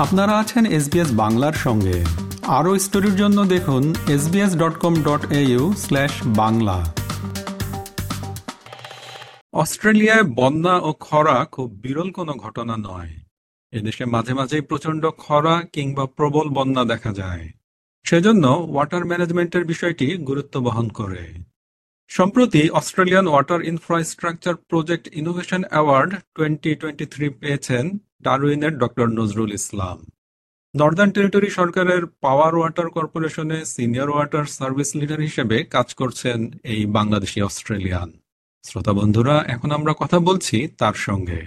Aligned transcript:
আপনারা 0.00 0.38
আছেন 0.38 0.66
এসবিএস 0.66 1.08
বাংলার 1.12 1.52
সঙ্গে। 1.52 2.04
আরও 2.46 2.78
স্টোরির 2.78 3.16
জন্য 3.16 3.44
দেখুন 3.44 3.94
SBS 4.08 4.56
dot 4.56 4.78
com 4.78 4.94
dot 5.02 5.32
au 5.32 5.72
slash 5.76 6.10
Bangla. 6.26 6.94
অস্ট্রেলিয়ায় 9.52 10.22
বন্যা 10.22 10.76
ও 10.76 10.92
খরা 10.92 11.44
খুব 11.44 11.70
বিরল 11.70 12.10
কোনো 12.10 12.32
ঘটনা 12.32 12.76
নয়। 12.76 13.10
এদেশে 13.72 14.04
মাঝে 14.04 14.34
মাঝেই 14.34 14.60
প্রচণ্ড 14.60 15.10
খরা 15.10 15.62
কিংবা 15.72 16.06
প্রবল 16.06 16.48
বন্যা 16.48 16.84
দেখা 16.84 17.12
যায়। 17.12 17.50
সেজন্য 18.04 18.66
ওয়াটার 18.68 19.04
ম্যানেজমেন্টের 19.04 19.64
বিষয়টি 19.64 20.16
গুরুত্ব 20.16 20.60
বহন 20.60 20.88
করে। 20.88 21.49
সম্প্রতি 22.10 22.62
Australian 22.70 23.26
water 23.28 23.60
infrastructure 23.62 24.54
project 24.70 25.04
innovation 25.12 25.62
award 25.70 26.12
twenty 26.34 26.74
twenty 26.74 27.06
three 27.06 27.26
পেয়েছেন 27.30 27.84
ডারউইনের 28.22 28.78
doctor 28.78 29.06
Nazrul 29.08 29.52
Islam. 29.52 29.98
Northern 30.74 31.10
territory 31.10 31.50
সরকারের 31.50 32.06
পাওয়ার 32.06 32.52
ওয়াটার 32.56 32.88
কর্পোরেশনে 32.90 33.64
সিনিয়র 33.64 34.10
ওয়াটার 34.10 34.44
সার্ভিস 34.44 34.90
লিডার 34.96 35.20
হিসেবে 35.20 35.56
কাজ 35.64 35.94
করছেন 35.94 36.38
এই 36.64 36.86
বাংলাদেশি 36.86 37.42
অস্ট্রেলিয়ান। 37.42 38.10
শ্রোতা 38.64 38.92
বন্ধুরা, 38.92 39.44
এখন 39.46 39.70
আমরা 39.70 39.92
কথা 39.98 40.18
বলছি 40.18 40.68
তার 40.78 40.96
সঙ্গে। 41.06 41.40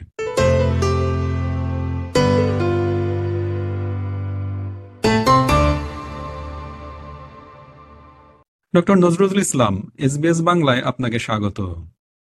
ডক্টর 8.73 8.97
নজরুল 9.05 9.39
ইসলাম 9.39 9.73
এসবিএস 9.97 10.39
বাংলায় 10.41 10.81
আপনাকে 10.81 11.17
স্বাগত। 11.19 11.59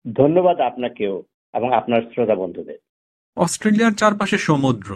ধন্যবাদ 0.04 0.56
আপনাকেও 0.60 1.14
এবং 1.54 1.68
আপনার 1.72 2.00
শ্রোতা 2.12 2.34
বন্ধুদের। 2.34 2.78
অস্ট্রেলিয়ার 3.36 3.92
চারপাশে 3.92 4.38
সমুদ্র 4.38 4.90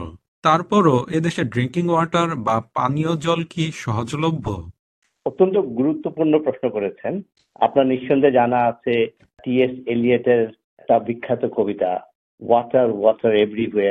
তারপরও 0.44 0.96
এদেশে 1.18 1.42
ড্রিঙ্কিং 1.44 1.84
ওয়াটার 1.90 2.28
বা 2.46 2.56
পানীয় 2.74 3.12
জল 3.16 3.40
কি 3.44 3.64
সহজলভ্য? 3.84 4.46
অত্যন্ত 5.26 5.56
গুরুত্বপূর্ণ 5.78 6.34
প্রশ্ন 6.38 6.64
করেছেন। 6.70 7.12
আপনার 7.60 7.86
নিঃসন্দেহে 7.86 8.36
জানা 8.38 8.58
আছে 8.66 8.94
টি 9.44 9.52
এস 9.62 9.72
এলিয়েটের 9.86 10.42
একটা 10.78 10.96
বিখ্যাত 10.98 11.42
কবিতা 11.56 11.90
water 12.42 12.88
water 12.92 13.32
everywhere 13.36 13.90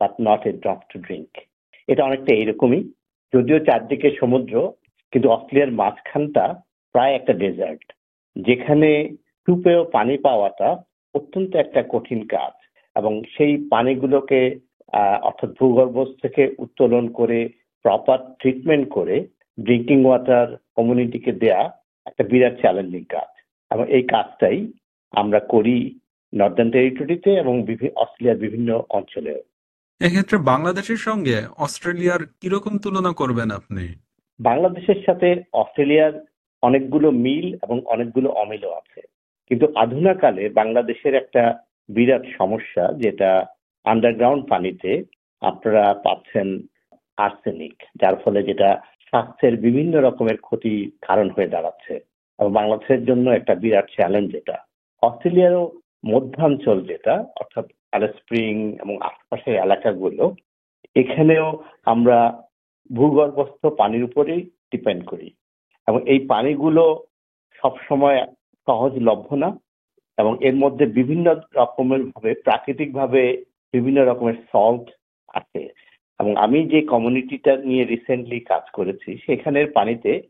but 0.00 0.12
not 0.20 0.42
a 0.46 0.52
drop 0.62 0.80
to 0.90 0.96
drink 0.98 1.30
এটা 1.88 2.02
অনেকটা 2.04 2.32
এইরকমই 2.34 2.80
যদিও 3.32 3.58
চারদিকে 3.58 4.08
সমুদ্র 4.20 4.54
কিন্তু 5.12 5.28
অস্ট্রেলিয়ার 5.30 5.76
মাঝখানটা 5.80 6.44
প্রায় 6.92 7.14
একটা 7.14 7.32
ডেজার্ট 7.32 7.92
যেখানে 8.36 9.16
টুপেও 9.46 9.84
পানি 9.84 10.18
পাওয়াটা 10.18 10.82
অত্যন্ত 11.14 11.54
একটা 11.54 11.82
কঠিন 11.88 12.26
কাজ 12.26 12.54
এবং 12.96 13.22
সেই 13.36 13.68
পানিগুলোকে 13.70 14.58
অর্থাৎ 15.22 15.50
ভূগর্ভস্থ 15.60 16.22
থেকে 16.22 16.54
উত্তোলন 16.58 17.08
করে 17.08 17.48
প্রপার 17.82 18.18
ট্রিটমেন্ট 18.38 18.88
করে 18.88 19.26
ড্রিঙ্কিং 19.64 20.04
ওয়াটার 20.04 20.56
কমিউনিটিকে 20.76 21.32
দেয়া 21.32 21.62
একটা 22.06 22.24
বিরাট 22.24 22.60
চ্যালেঞ্জিং 22.60 23.04
কাজ। 23.04 23.30
এবং 23.70 23.84
এই 23.88 24.02
কাজটাই 24.02 24.72
আমরা 25.10 25.40
করি 25.40 25.98
নর্দার্ন 26.34 26.70
টেরিটরিতে 26.70 27.30
এবং 27.34 27.54
অস্ট্রেলিয়ার 27.96 28.36
বিভিন্ন 28.36 28.82
অঞ্চলে 28.90 29.34
এক্ষেত্রে 30.00 30.38
বাংলাদেশের 30.38 30.96
সঙ্গে 30.96 31.36
অস্ট্রেলিয়ার 31.58 32.22
কীরকম 32.40 32.78
তুলনা 32.78 33.12
করবেন 33.12 33.50
আপনি? 33.50 33.84
বাংলাদেশের 34.40 34.98
সাথে 35.06 35.28
অস্ট্রেলিয়ার 35.52 36.14
অনেকগুলো 36.62 37.10
মিল 37.10 37.54
এবং 37.54 37.80
অনেকগুলো 37.86 38.30
অমিলও 38.30 38.72
আছে। 38.72 39.00
কিন্তু 39.48 39.72
আধুনাকালে 39.76 40.48
বাংলাদেশের 40.48 41.14
একটা 41.14 41.58
বিরাট 41.88 42.22
সমস্যা, 42.38 42.92
যেটা 42.92 43.46
আন্ডারগ্রাউন্ড 43.84 44.48
পানিতে 44.48 45.04
আপনারা 45.40 45.94
পাচ্ছেন 45.94 46.60
আর্সেনিক 47.16 47.82
যার 48.00 48.16
ফলে 48.16 48.42
যেটা 48.42 48.80
স্বাস্থ্যের 49.08 49.56
বিভিন্ন 49.56 50.00
রকমের 50.00 50.36
ক্ষতি 50.36 50.90
কারণ 51.06 51.30
হয়ে 51.30 51.46
দাঁড়াচ্ছে। 51.46 52.00
এবং 52.38 52.52
বাংলাদেশের 52.52 53.04
জন্য 53.04 53.30
একটা 53.30 53.54
বিরাট 53.54 53.86
চ্যালেঞ্জ 53.90 54.34
এটা। 54.34 54.58
অস্ট্রেলিয়ারও 55.02 55.72
মধ্যাঞ্চল 56.06 56.80
যেটা, 56.80 57.14
অর্থাৎ 57.14 57.66
স্প্রিং 58.16 58.76
এবং 58.76 58.98
আশপাশের 59.00 59.54
এলাকাগুলো, 59.54 60.34
এখানেও 60.96 61.64
আমরা 61.84 62.42
ভূগর্ভস্থ 62.92 63.66
পানির 63.66 64.04
উপরেই 64.04 64.50
ডিপেন্ড 64.70 65.04
করি। 65.04 65.30
এবং 65.90 66.08
এই 66.08 66.26
পানিগুলো 66.26 67.04
সবসময় 67.62 68.26
সহজলভ্য 68.66 69.34
না 69.34 69.58
এবং 70.18 70.44
এর 70.44 70.54
মধ্যে 70.54 70.86
বিভিন্ন 70.86 71.34
রকমের 71.56 72.04
ভাবে, 72.04 72.34
প্রাকৃতিকভাবে 72.34 73.44
বিভিন্ন 73.72 74.06
রকমের 74.06 74.34
সল্ট 74.52 74.90
আছে। 75.28 75.68
এবং 76.20 76.36
আমি 76.36 76.68
যে 76.68 76.82
কমিউনিটিটা 76.82 77.56
নিয়ে 77.56 77.84
রিসেন্টলি 77.84 78.40
কাজ 78.40 78.62
করেছি, 78.72 79.18
সেখানের 79.26 79.72
পানিতে 79.72 80.22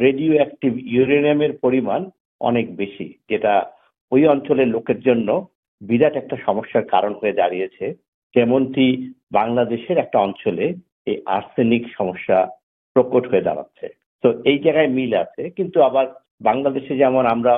রেডিও 0.00 0.34
অ্যাক্টিভ 0.34 0.78
ইউরেনিয়ামের 0.78 1.58
পরিমাণ 1.58 2.10
অনেক 2.40 2.76
বেশি, 2.76 3.14
যেটা 3.28 3.72
ওই 4.12 4.26
অঞ্চলের 4.26 4.68
লোকের 4.68 5.00
জন্য 5.00 5.48
বিরাট 5.80 6.16
একটা 6.16 6.36
সমস্যার 6.46 6.84
কারণ 6.84 7.14
হয়ে 7.14 7.32
দাঁড়িয়েছে। 7.32 7.94
যেমনটি 8.34 9.12
বাংলাদেশের 9.32 9.98
একটা 9.98 10.18
অঞ্চলে 10.18 10.74
এই 11.06 11.22
আর্সেনিক 11.26 11.86
সমস্যা 11.98 12.48
প্রকট 12.94 13.28
হয়ে 13.28 13.40
দাঁড়াচ্ছে। 13.40 14.03
তো 14.22 14.28
এই 14.50 14.58
জায়গায় 14.64 14.90
মিল 14.96 15.12
আছে, 15.24 15.42
কিন্তু 15.56 15.78
আবার 15.88 16.06
বাংলাদেশে 16.48 16.94
যেমন 17.02 17.24
আমরা 17.34 17.54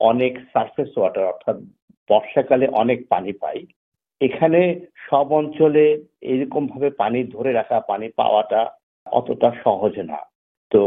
অনেক 0.00 0.32
সারফেস 0.52 0.90
ওয়াটার 0.96 1.30
অর্থাৎ 1.32 1.56
বর্ষাকালে 2.10 2.66
অনেক 2.82 2.98
পানি 3.12 3.32
পাই, 3.42 3.58
এখানে 4.20 4.60
সব 5.08 5.26
অঞ্চলে 5.40 5.84
এরকম 6.32 6.62
ভাবে 6.72 6.88
পানি 7.02 7.18
ধরে 7.34 7.50
রাখা, 7.58 7.78
পানি 7.90 8.06
পাওয়াটা 8.20 8.60
অতটা 9.06 9.48
সহজ 9.64 9.94
না। 10.10 10.20
তো 10.72 10.80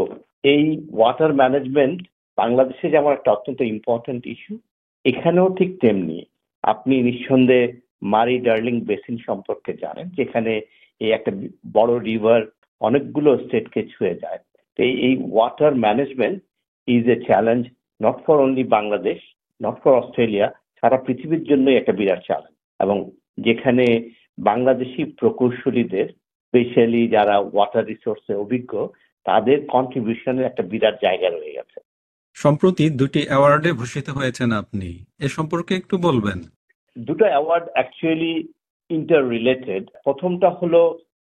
এই 0.54 0.66
ওয়াটার 0.98 1.32
ম্যানেজমেন্ট 1.42 2.00
বাংলাদেশে 2.38 2.88
যেমন 2.96 3.12
একটা 3.14 3.34
অত্যন্ত 3.36 3.60
ইম্পর্টেন্ট 3.74 4.22
ইস্যু 4.34 4.54
এখানেও 5.06 5.48
ঠিক 5.60 5.72
তেমনি। 5.84 6.20
আপনি 6.64 6.96
নিঃসন্দেহে 7.08 7.74
মারি 8.14 8.36
ডার্লিং 8.48 8.76
বেসিন 8.90 9.18
সম্পর্কে 9.28 9.72
জানেন, 9.84 10.06
যেখানে 10.20 10.54
এই 11.02 11.12
একটা 11.18 11.32
বড় 11.78 11.94
রিভার 12.10 12.42
অনেকগুলো 12.82 13.30
স্টেটকে 13.44 13.82
ছুঁয়ে 13.94 14.20
যায়। 14.24 14.42
তো 14.82 14.86
এই 15.08 15.16
water 15.32 15.74
management 15.76 16.40
is 16.88 17.04
a 17.16 17.18
challenge 17.28 17.64
not 18.02 18.18
for 18.26 18.36
only 18.40 18.64
Bangladesh 18.78 19.20
not 19.62 19.78
for 19.84 19.94
Australia 19.94 20.48
সারা 20.80 20.98
পৃথিবীর 20.98 21.44
জন্যই 21.44 21.78
একটা 21.78 21.92
বিরাট 21.92 22.22
চ্যালেঞ্জ 22.26 22.56
এবং 22.80 22.98
যেখানে 23.38 23.86
বাংলাদেশি 24.40 25.02
প্রকৌশলীদের 25.20 26.08
স্পেশালি 26.46 27.02
যারা 27.08 27.36
ওয়াটার 27.54 27.86
রিসোর্সে 27.86 28.34
অভিজ্ঞ 28.36 28.74
তাদের 29.26 29.58
কন্ট্রিবিউশনের 29.68 30.48
একটা 30.48 30.64
বিরাট 30.64 30.96
জায়গা 31.02 31.30
রয়ে 31.30 31.56
গেছে। 31.58 31.78
সম্প্রতি 32.38 32.86
দুটি 32.90 33.22
অ্যাওয়ার্ডে 33.28 33.72
ভূষিত 33.72 34.08
হয়েছেন 34.10 34.50
আপনি। 34.52 34.90
এ 35.20 35.28
সম্পর্কে 35.28 35.74
একটু 35.76 35.96
বলবেন। 35.98 36.40
দুটো 36.98 37.26
অ্যাওয়ার্ড 37.26 37.68
অ্যাকচুয়ালি 37.72 38.34
ইন্টার 38.90 39.30
রিলেটেড 39.30 39.84
প্রথমটা 40.04 40.50
হলো 40.50 40.82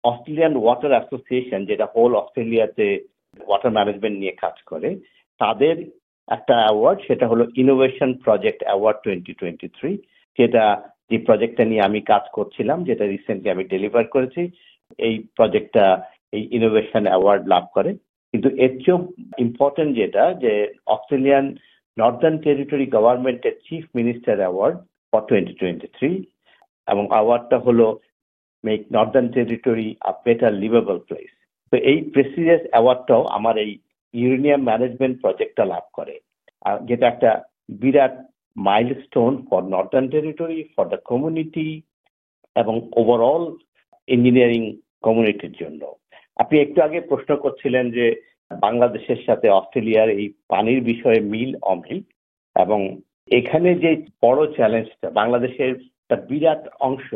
অস্ট্রেলিয়ান 0.04 0.54
ওয়াটার 0.56 0.92
অ্যাসোসিয়েশন 0.94 1.60
যেটা 1.64 1.86
হোল 1.94 2.12
অস্ট্রেলিয়াতে 2.14 3.13
ওয়াটার 3.46 3.74
ম্যানেজমেন্ট 3.76 4.16
নিয়ে 4.18 4.34
কাজ 4.44 4.56
করে, 4.70 4.90
তাদের 5.40 5.76
একটা 6.28 6.54
অ্যাওয়ার্ড 6.62 6.98
সেটা 7.08 7.26
হলো 7.28 7.44
innovation 7.62 8.10
project 8.24 8.60
award 8.64 8.98
twenty 9.04 9.32
twenty 9.40 9.68
three 9.76 9.90
যেটা 10.38 10.64
যে 11.10 11.18
প্রজেক্টটা 11.18 11.64
নিয়ে 11.64 11.86
আমি 11.88 12.00
কাজ 12.12 12.24
করছিলাম, 12.32 12.78
যেটা 12.84 13.04
রিসেন্টলি 13.06 13.48
আমি 13.50 13.64
ডেলিভার 13.64 14.04
করেছি, 14.04 14.42
এই 14.98 15.14
প্রজেক্টটা 15.36 15.86
এই 16.32 16.42
ইনোভেশন 16.58 17.04
অ্যাওয়ার্ড 17.08 17.42
লাভ 17.46 17.64
করে। 17.76 17.90
কিন্তু 18.34 18.48
এর 18.64 18.72
চেয়েও 18.82 18.98
ইম্পর্টেন্ট 19.38 19.90
যেটা, 19.96 20.24
যে 20.34 20.52
অস্ট্রেলিয়ান 20.86 21.46
নর্দার্ন 21.96 22.36
টেরিটরি 22.38 22.86
গভর্নমেন্টের 22.86 23.54
chief 23.66 23.84
minister 23.94 24.36
award 24.38 24.76
for 25.12 25.22
twenty 25.28 25.54
twenty 25.60 25.88
three 25.96 26.10
এবং 26.88 27.04
অ্যাওয়ার্ডটা 27.10 27.58
হলো 27.58 27.86
make 28.64 28.80
northern 28.92 29.28
territory 29.36 29.88
a 30.00 30.10
better 30.24 30.52
liveable 30.62 30.98
place 31.08 31.32
তো 31.74 31.78
এই 31.92 31.98
প্রেসিডিয়াস 32.14 32.62
অ্যাওয়ার্ডটাও 32.72 33.22
আমার 33.36 33.54
এই 33.64 33.70
ইউরেনিয়াম 34.14 34.62
ম্যানেজমেন্ট 34.68 35.14
প্রজেক্টটা 35.22 35.64
লাভ 35.72 35.84
করে। 35.96 36.14
যেটা 36.88 37.06
একটা 37.08 37.30
বিরাট 37.82 38.14
milestone 38.56 39.32
for 39.48 39.60
northern 39.74 40.06
territory 40.14 40.60
for 40.74 40.84
the 40.92 41.00
community 41.10 41.68
এবং 42.56 42.74
ওভারঅল 43.00 43.44
ইঞ্জিনিয়ারিং 44.08 44.62
কমিউনিটির 45.06 45.54
জন্য। 45.62 45.82
আপনি 46.36 46.56
একটু 46.60 46.78
আগে 46.86 47.00
প্রশ্ন 47.10 47.30
করছিলেন 47.44 47.84
যে 47.96 48.06
বাংলাদেশের 48.50 49.20
সাথে 49.26 49.46
অস্ট্রেলিয়ার 49.58 50.08
এই 50.18 50.26
পানির 50.52 50.80
বিষয়ে 50.90 51.20
মিল, 51.32 51.50
অমিল 51.72 51.98
এবং 52.56 52.80
এখানে 53.38 53.70
যে 53.84 53.90
বড় 54.24 54.40
চ্যালেঞ্জটা 54.56 55.08
বাংলাদেশের 55.20 55.72
একটা 56.02 56.16
বিরাট 56.30 56.62
অংশ 56.88 57.08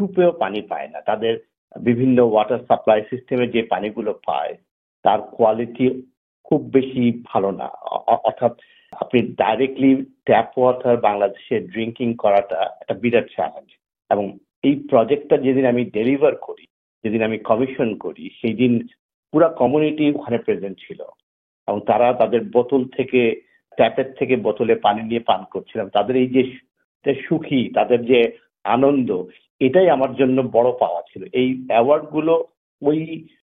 টুপেও 0.00 0.30
পানি 0.42 0.60
পায় 0.70 0.88
না। 0.92 0.98
তাদের 1.10 1.34
বিভিন্ন 1.78 2.18
ওয়াটার 2.26 2.58
সাপ্লাই 2.68 3.02
সিস্টেমে 3.10 3.46
যে 3.48 3.62
পানিগুলো 3.62 4.12
পায়, 4.26 4.54
তার 5.02 5.20
কোয়ালিটি 5.22 6.02
খুব 6.44 6.60
বেশি 6.70 7.22
ভালো 7.26 7.50
না। 7.50 7.66
অর্থাৎ 8.28 8.52
আপনি 8.92 9.22
ডাইরেক্টলি 9.22 10.04
ট্যাপ 10.24 10.58
ওয়াটার 10.58 10.96
বাংলাদেশে 10.96 11.60
ড্রিঙ্কিং 11.60 12.14
করাটা 12.14 12.60
একটা 12.80 12.94
বিরাট 12.94 13.26
চ্যালেঞ্জ 13.30 13.68
এবং 14.10 14.38
এই 14.62 14.74
প্রজেক্টটা 14.90 15.36
যেদিন 15.36 15.66
আমি 15.66 15.84
ডেলিভার 15.84 16.36
করি, 16.36 16.66
যেদিন 17.04 17.22
আমি 17.22 17.38
কমিশন 17.38 17.94
করি 17.94 18.30
সেই 18.40 18.54
দিন 18.54 18.88
পুরা 19.32 19.48
কমিউনিটি 19.48 20.10
ওখানে 20.10 20.38
প্রেজেন্ট 20.38 20.78
ছিল। 20.86 21.02
এবং 21.68 21.80
তারা 21.80 22.12
তাদের 22.12 22.40
বোতল 22.44 22.84
থেকে 22.84 23.40
ট্যাপের 23.76 24.12
থেকে 24.18 24.36
বোতলে 24.36 24.74
পানি 24.74 25.02
নিয়ে 25.02 25.20
পান 25.20 25.44
করছিলাম। 25.50 25.88
তাদের 25.88 26.16
এই 26.16 26.26
যে 26.26 26.42
সুখী, 27.28 27.68
তাদের 27.74 28.06
যে 28.06 28.38
আনন্দ 28.64 29.24
এটাই 29.60 29.88
আমার 29.96 30.12
জন্য 30.20 30.38
বড় 30.56 30.70
পাওয়া 30.82 31.00
ছিল। 31.10 31.22
এই 31.40 31.48
অ্যাওয়ার্ডগুলো 31.70 32.34
ওই 32.82 32.98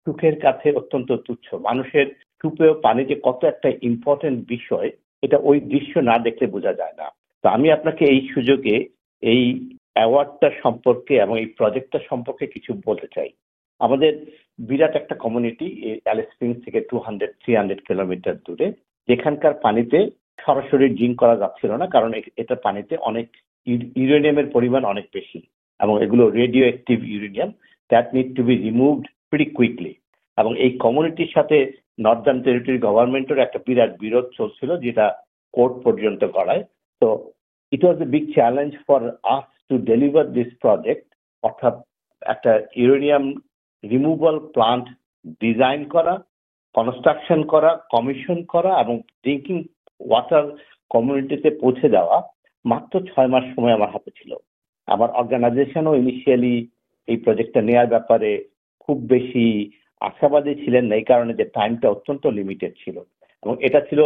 সুখের 0.07 0.37
কাছে 0.45 0.69
অত্যন্ত 0.81 1.11
তুচ্ছ। 1.27 1.49
মানুষের 1.69 2.07
সুপেয় 2.41 2.75
পানি 2.87 3.03
যে 3.11 3.17
কত 3.27 3.41
একটা 3.53 3.69
ইম্পর্টেন্ট 3.91 4.39
বিষয়, 4.55 4.89
এটা 5.23 5.39
ওই 5.49 5.57
দৃশ্য 5.73 5.95
না 6.11 6.17
দেখলে 6.27 6.47
বোঝা 6.55 6.73
যায় 6.81 6.97
না। 7.01 7.07
তো 7.45 7.47
আমি 7.57 7.67
আপনাকে 7.77 8.03
এই 8.15 8.21
সুযোগে 8.35 8.77
এই 9.23 9.43
অ্যাওয়ার্ডটা 9.97 10.49
সম্পর্কে 10.63 11.15
এবং 11.25 11.35
এই 11.43 11.49
প্রজেক্টটা 11.59 12.01
সম্পর্কে 12.11 12.45
কিছু 12.55 12.71
বলতে 12.89 13.07
চাই। 13.15 13.31
আমাদের 13.81 14.13
বিরাট 14.69 14.95
একটা 15.01 15.15
কমিউনিটি 15.25 15.67
অ্যালিস 16.05 16.29
স্প্রিংস 16.33 16.59
থেকে 16.65 16.81
two 16.91 16.97
hundred 17.07 17.33
three 17.41 17.53
hundred 17.59 17.81
kilometre 17.89 18.37
দূরে। 18.47 18.67
যেখানকার 19.09 19.55
পানিতে 19.65 19.99
সরাসরি 20.45 20.87
ড্রিঙ্ক 20.97 21.17
করা 21.23 21.37
যাচ্ছিল 21.43 21.73
না, 21.81 21.87
কারণ 21.95 22.11
এটা 22.43 22.55
পানিতে 22.67 22.95
অনেক 23.11 23.27
ইউরেনিয়ামের 24.01 24.49
পরিমাণ 24.55 24.83
অনেক 24.93 25.07
বেশি। 25.17 25.41
এবং 25.81 25.95
এগুলো 26.05 26.25
radioactive 26.69 26.99
uranium 27.13 27.51
that 27.91 28.07
need 28.17 28.29
to 28.37 28.43
be 28.49 28.55
removed 28.67 29.05
pretty 29.31 29.47
quickly 29.57 29.93
এবং 30.39 30.53
এই 30.65 30.71
কমিউনিটির 30.85 31.35
সাথে 31.37 31.57
নর্দার্ন 32.07 32.41
টেরিটরি 32.45 32.79
গভর্নমেন্টের 32.87 33.43
একটা 33.43 33.59
বিরাট 33.67 33.93
বিরোধ 34.05 34.27
চলছিল 34.39 34.71
যেটা 34.85 35.07
কোর্ট 35.55 35.75
পর্যন্ত 35.85 36.23
গড়ায়। 36.37 36.63
তো 37.03 37.09
it 37.73 37.83
was 37.85 37.99
a 38.07 38.09
big 38.15 38.25
challenge 38.37 38.73
for 38.87 39.01
us 39.37 39.47
to 39.69 39.75
deliver 39.91 40.25
this 40.37 40.51
project 40.63 41.07
অর্থাৎ 41.43 41.75
একটা 42.23 42.53
ইউরেনিয়াম 42.81 43.25
রিমুভাল 43.85 44.37
প্লান্ট 44.55 44.87
ডিজাইন 45.45 45.81
করা 45.95 46.15
কনস্ট্রাকশন 46.75 47.41
করা 47.53 47.71
কমিশন 47.95 48.39
করা 48.53 48.73
এবং 48.83 48.95
ড্রিঙ্কিং 49.23 49.57
ওয়াটার 50.01 50.45
কমিউনিটিতে 50.91 51.49
পৌঁছে 51.63 51.89
দেওয়া 51.97 52.17
মাত্র 52.65 52.95
ছয় 53.11 53.31
মাস 53.33 53.45
সময় 53.55 53.77
আমার 53.77 53.93
হাতে 53.95 54.11
ছিল। 54.19 54.31
আমার 54.91 55.11
অর্গানাইজেশনও 55.21 55.99
ইনিশিয়ালি 56.03 56.55
এই 57.09 57.19
প্রজেক্টটা 57.25 57.61
নেওয়ার 57.69 57.93
ব্যাপারে 57.95 58.31
খুব 58.85 58.97
বেশি 59.15 59.47
আশাবাদী 60.01 60.53
ছিলেন 60.63 60.85
না 60.89 60.95
এই 60.97 61.07
কারণে 61.11 61.33
যে 61.41 61.45
টাইমটা 61.57 61.87
অত্যন্ত 61.91 62.25
লিমিটেড 62.39 62.73
ছিল 62.83 62.97
এবং 63.43 63.55
এটা 63.67 63.81
ছিল 63.89 64.01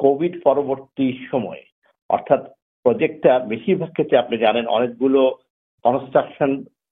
কোভিড 0.00 0.34
পরবর্তী 0.44 1.06
সময়ে 1.30 1.62
অর্থাৎ 2.10 2.42
প্রজেক্টটা 2.84 3.32
বেশিরভাগ 3.52 3.90
ক্ষেত্রে 3.92 4.16
আপনি 4.18 4.36
জানেন 4.38 4.64
অনেকগুলো 4.66 5.20
construction 5.84 6.50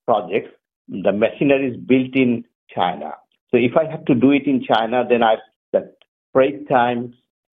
project 0.09 0.51
the 0.89 1.13
machineries 1.25 1.75
is 1.91 2.07
in 2.15 2.33
China. 2.71 3.11
So 3.53 3.57
if 3.59 3.77
I 3.77 3.85
had 3.91 4.07
to 4.07 4.15
do 4.15 4.33
it 4.33 4.47
in 4.47 4.59
China, 4.63 4.99
then 5.09 5.23
I 5.23 5.37
that 5.73 5.89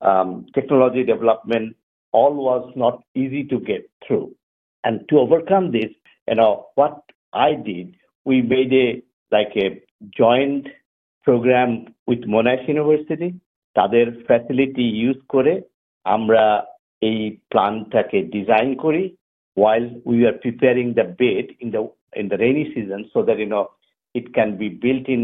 um, 0.02 0.46
technology 0.54 1.04
development, 1.04 1.76
all 2.14 2.34
was 2.34 2.72
not 2.76 3.04
easy 3.16 3.44
to 3.46 3.60
get 3.62 3.90
through. 4.06 4.36
And 4.85 5.07
to 5.09 5.19
overcome 5.19 5.73
this, 5.73 5.91
you 6.29 6.37
know, 6.37 6.69
what 6.75 7.03
I 7.33 7.55
did, 7.55 7.97
we 8.27 8.43
made 8.43 8.73
a 8.73 9.03
like 9.33 9.53
a 9.57 9.83
joint 10.17 10.69
program 11.25 11.95
with 12.07 12.21
Monash 12.27 12.67
University. 12.69 13.31
তাদের 13.77 14.07
facility 14.29 14.87
use 15.03 15.19
করে 15.35 15.55
আমরা 16.07 16.45
এই 17.03 17.21
প্ল্যানটাকে 17.51 18.19
design 18.35 18.71
করি 18.85 19.05
while 19.57 19.87
we 20.11 20.17
are 20.29 20.39
preparing 20.47 20.89
the 20.99 21.07
bed 21.21 21.47
in 21.63 21.69
the 21.75 21.83
in 22.21 22.27
the 22.33 22.39
rainy 22.43 22.65
season 22.75 23.01
so 23.13 23.19
that 23.27 23.39
you 23.43 23.49
know 23.53 23.65
it 24.15 24.27
can 24.37 24.51
be 24.63 24.69
built 24.85 25.07
in 25.17 25.23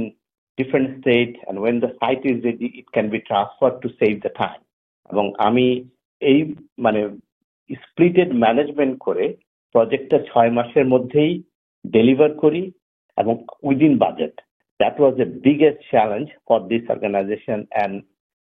different 0.59 0.89
state 1.01 1.35
and 1.47 1.57
when 1.65 1.77
the 1.85 1.91
site 2.01 2.25
is 2.33 2.39
ready 2.49 2.69
it 2.81 2.89
can 2.97 3.07
be 3.15 3.21
transferred 3.31 3.77
to 3.85 3.89
save 4.01 4.19
the 4.27 4.33
time 4.45 4.63
এবং 5.11 5.27
আমি 5.49 5.67
এই 6.21 6.39
মানে 6.85 7.01
splitted 7.85 8.31
management 8.45 8.95
করে 9.07 9.25
প্রজেক্টটা 9.76 10.18
ছয় 10.30 10.52
মাসের 10.58 10.86
মধ্যেই 10.94 11.34
deliver 11.86 12.32
করি 12.44 12.64
এবং 13.18 13.36
within 13.64 13.94
budget 14.04 14.36
that 14.80 14.96
was 15.00 15.14
the 15.22 15.28
biggest 15.48 15.82
challenge 15.92 16.28
for 16.48 16.60
this 16.72 16.84
organisation 16.94 17.60
and 17.66 17.96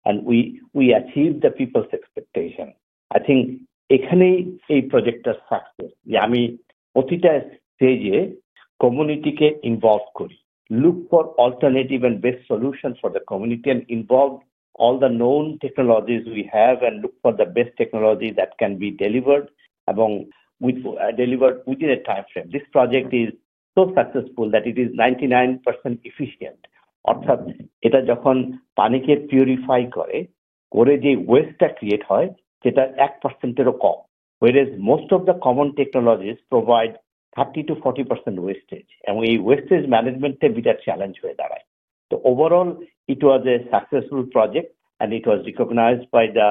and 0.07 0.19
we 0.31 0.39
we 0.75 0.87
achieve 0.93 1.29
the 1.45 1.51
people's 1.59 1.89
expectation 1.99 2.69
I 3.11 3.21
think 3.29 3.43
এখানেই 3.91 4.37
এই 4.75 4.81
প্রজেক্টটার 4.93 5.37
সাকসেস 5.49 5.91
যে 6.07 6.17
আমি 6.27 6.43
প্রতিটা 6.97 7.33
স্টেজে 7.49 8.19
কমিউনিটিকে 8.81 9.49
ইনভলভ 9.71 10.05
করি। 10.19 10.37
Look 10.71 10.97
for 11.11 11.23
alternative 11.45 11.99
and 12.01 12.19
best 12.27 12.43
solution 12.51 12.93
for 13.01 13.09
the 13.17 13.23
community 13.31 13.69
and 13.71 13.85
involve 13.97 14.31
all 14.79 14.99
the 14.99 15.09
known 15.11 15.47
technologies 15.59 16.25
we 16.27 16.49
have 16.53 16.83
and 16.83 17.03
look 17.03 17.15
for 17.23 17.33
the 17.33 17.45
best 17.47 17.73
technology 17.77 18.31
that 18.31 18.57
can 18.59 18.79
be 18.79 18.91
delivered 18.93 19.47
among 19.89 20.13
with 20.62 20.78
uh, 20.86 21.12
delivered 21.12 21.62
within 21.66 21.90
a 21.90 22.02
time 22.04 22.26
frame. 22.32 22.50
This 22.52 22.64
project 22.72 23.14
is 23.14 23.32
so 23.78 23.94
successful 23.96 24.50
that 24.52 24.66
it 24.66 24.78
is 24.78 24.90
99% 24.96 25.60
efficient. 26.04 26.60
অর্থাৎ 27.06 27.40
এটা 27.88 28.00
যখন 28.12 28.36
পানিকে 28.80 29.14
purify 29.30 29.82
করে 29.98 30.18
করে 30.72 30.94
যে 31.06 31.12
ওয়েস্টটা 31.30 31.68
create 31.78 32.04
হয় 32.12 32.28
সেটা 32.64 32.84
এক 33.06 33.14
পার্সেন্টেরও 33.24 33.74
কম 33.86 33.98
whereas 34.42 34.70
most 34.92 35.10
of 35.16 35.22
the 35.30 35.36
common 35.46 35.70
technologies 35.80 36.38
provide 36.54 36.94
30 37.36 37.64
to 37.70 37.74
40 37.84 38.04
percent 38.12 38.38
wastage 38.46 38.92
এবং 39.10 39.20
এই 39.30 39.38
ওয়েস্টেজ 39.46 39.82
ম্যানেজমেন্টে 39.94 40.48
বিরাট 40.56 40.80
চ্যালেঞ্জ 40.86 41.14
হয়ে 41.24 41.40
দাঁড়ায় 41.42 41.66
তো 42.12 42.16
overall 42.32 42.70
it 43.14 43.22
was 43.30 43.42
a 43.56 43.58
successful 43.74 44.24
project 44.36 44.70
and 45.00 45.10
it 45.20 45.26
was 45.32 45.40
recognized 45.50 46.06
by 46.16 46.26
the 46.38 46.50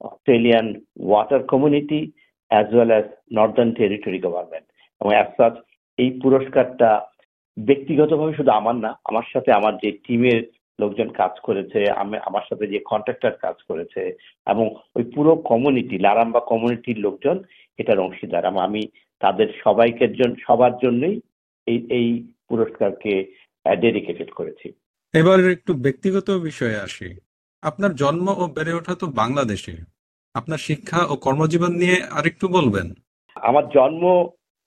Australian 0.00 0.66
water 1.12 1.40
community 1.52 2.02
as 2.59 2.67
well 2.75 2.91
as 2.91 3.07
northern 3.33 3.71
territory 3.71 4.19
government 4.19 4.67
এবং 5.01 5.11
as 5.21 5.31
such, 5.39 5.57
এই 5.97 6.09
পুরস্কারটা 6.23 6.89
ব্যক্তিগতভাবে 7.59 8.33
শুধু 8.33 8.51
আমার 8.51 8.75
না, 8.75 8.91
আমার 9.05 9.23
সাথে 9.33 9.51
আমার 9.51 9.73
যে 9.77 9.89
টিমের 9.91 10.41
লোকজন 10.81 11.09
কাজ 11.09 11.31
করেছে, 11.43 11.79
আমি, 11.91 12.17
আমার 12.25 12.41
সাথে 12.49 12.67
যে 12.67 12.79
কন্ট্রাক্টর 12.79 13.31
কাজ 13.31 13.55
করেছে, 13.67 14.01
এবং 14.47 14.65
ওই 14.95 15.03
পুরো 15.15 15.35
কমিউনিটি 15.35 15.97
লারাম্বা 15.99 16.39
কমিউনিটির 16.39 16.97
লোকজন 16.97 17.37
এটার 17.77 17.99
অংশীদার। 17.99 18.45
এবং 18.45 18.59
আমি 18.59 18.81
তাদের 19.19 19.47
সবাইকে 19.63 20.05
সবার 20.47 20.73
জন্যই 20.83 21.15
এই 21.65 21.87
এই 21.89 22.07
পুরস্কারকে 22.49 23.13
ডেডিকেটেড 23.81 24.29
করেছি। 24.31 24.67
এবার 25.13 25.39
একটু 25.51 25.73
ব্যক্তিগত 25.73 26.27
বিষয়ে 26.31 26.77
আসি। 26.77 27.07
আপনার 27.61 27.91
জন্ম 27.95 28.27
ও 28.41 28.43
বেড়ে 28.55 28.73
ওঠা 28.73 28.95
তো 28.95 29.05
বাংলাদেশে। 29.21 29.92
আপনার 30.35 30.59
শিক্ষা 30.67 30.99
ও 31.11 31.13
কর্মজীবন 31.25 31.71
নিয়ে 31.81 31.97
আরেকটু 32.17 32.45
বলবেন। 32.57 32.87
আমার 33.35 33.65
জন্ম 33.77 34.03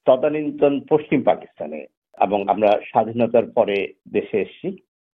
তদানীন্তন 0.06 0.74
পশ্চিম 0.90 1.20
পাকিস্তানে 1.30 1.80
এবং 2.18 2.38
আমরা 2.52 2.70
স্বাধীনতার 2.90 3.46
পরে 3.56 3.76
দেশে 4.16 4.36
এসেছি। 4.40 4.68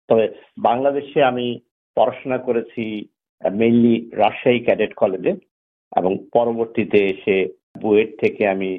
তবে 0.08 0.24
বাংলাদেশে 0.68 1.18
আমি 1.30 1.46
পড়াশোনা 1.96 2.38
করেছি 2.38 2.84
মেইনলি 3.42 3.94
রাজশাহী 4.22 4.60
ক্যাডেট 4.66 4.92
কলেজে 4.94 5.32
এবং 5.92 6.12
পরবর্তীতে 6.36 6.98
এসে 7.12 7.36
বুয়েট 7.82 8.10
থেকে 8.22 8.42
আমি 8.54 8.70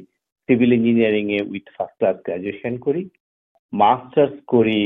সিভিল 0.49 0.71
ইঞ্জিনিয়ারিং 0.77 1.25
এ 1.37 1.39
উইথ 1.51 1.65
ফার্স্ট 1.75 1.97
ক্লাস 1.99 2.17
গ্রাজুয়েশন 2.25 2.73
করি। 2.85 3.01
মাস্টার্স 3.73 4.35
করি 4.53 4.81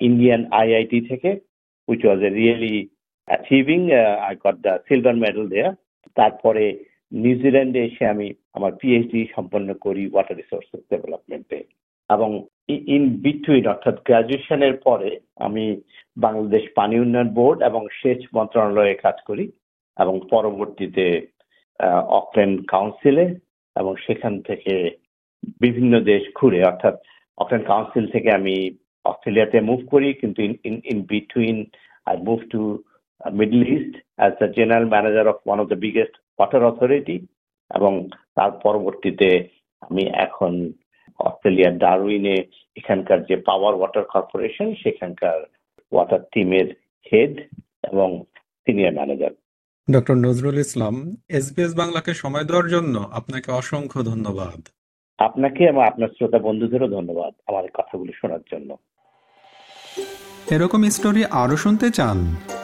ইন্ডিয়ান 0.00 0.42
আইআইটি 0.60 0.98
থেকে 1.10 1.30
which 1.88 2.00
was 2.06 2.20
a 2.28 2.30
really 2.40 2.76
achieving 3.28 3.80
I 4.26 4.34
got 4.44 4.56
the 4.66 4.74
silver 4.86 5.16
medal 5.24 5.46
there 5.54 5.74
তারপরে 6.16 6.64
নিউজিল্যান্ডে 7.12 7.80
এসে 7.88 8.04
আমি 8.06 8.26
আমার 8.54 8.72
পিএইচডি 8.80 9.20
সম্পন্ন 9.36 9.68
করি 9.84 10.02
ওয়াটার 10.10 10.38
রিসোর্সেস 10.40 10.82
ডেভেলপমেন্টে 10.92 11.60
এবং 12.10 12.30
ইন 12.94 13.04
বিটুইন 13.24 13.64
অর্থাৎ 13.66 13.96
গ্রাজুয়েশনের 14.08 14.74
পরে 14.86 15.10
আমি 15.46 15.64
বাংলাদেশ 16.16 16.64
পানি 16.74 16.94
উন্নয়ন 17.00 17.30
বোর্ড 17.38 17.58
এবং 17.62 17.82
সেচ 18.00 18.20
মন্ত্রণালয়ে 18.34 18.94
কাজ 19.04 19.16
করি 19.28 19.44
এবং 19.96 20.14
পরবর্তীতে 20.30 21.06
অকল্যান্ড 22.18 22.56
কাউন্সিলে 22.66 23.24
এবং 23.76 23.92
সেখান 24.06 24.34
থেকে 24.48 24.74
বিভিন্ন 25.60 25.92
দেশ 26.12 26.22
ঘুরে, 26.38 26.60
অর্থাৎ 26.64 26.94
অকল্যান্ড 27.38 27.66
কাউন্সিল 27.66 28.04
থেকে 28.14 28.28
আমি 28.32 28.56
অস্ট্রেলিয়াতে 29.04 29.58
মুভ 29.60 29.80
করি, 29.92 30.08
কিন্তু 30.14 30.38
in 30.42 30.76
in 30.92 30.98
between 31.12 31.56
I 32.06 32.14
move 32.28 32.40
to 32.50 32.62
Middle 33.38 33.62
East 33.76 33.94
as 34.18 34.32
the 34.40 34.48
general 34.58 34.86
manager 34.94 35.26
of 35.28 35.38
one 35.46 35.58
of 35.60 35.66
the 35.72 35.78
biggest 35.86 36.14
water 36.38 36.62
authority 36.70 37.16
এবং 37.70 37.92
তার 38.36 38.52
পরবর্তীতে 38.64 39.28
আমি 39.82 40.02
এখন 40.26 40.52
অস্ট্রেলিয়ার 41.18 41.74
ডারউইনে 41.84 42.36
এখানকার 42.76 43.18
যে 43.28 43.36
পাওয়ার 43.48 43.74
ওয়াটার 43.76 44.04
কর্পোরেশন 44.14 44.68
সেখানকার 44.82 45.38
ওয়াটার 45.92 46.22
টিমের 46.32 46.68
হেড 47.06 47.34
এবং 47.92 48.08
senior 48.66 48.96
manager. 48.98 49.32
Doctor 49.88 50.16
Nazrul 50.26 50.58
Islam 50.58 50.94
SBS 51.38 51.72
বাংলাকে 51.74 52.12
সময় 52.14 52.44
দেওয়ার 52.48 52.68
জন্য 52.68 52.94
আপনাকে 53.12 53.48
অসংখ্য 53.52 54.00
ধন্যবাদ। 54.10 54.60
আপনাকে 55.18 55.62
এবং 55.64 55.82
আপনার 55.90 56.10
শ্রোতা 56.16 56.38
বন্ধুদেরও 56.38 56.88
ধন্যবাদ 56.96 57.32
আমার 57.46 57.64
কথাগুলো 57.74 58.12
শোনার 58.20 58.42
জন্য। 58.52 58.70
এরকম 60.54 60.80
স্টোরি 60.96 61.22
আরও 61.42 61.56
শুনতে 61.56 61.86
চান 61.90 62.18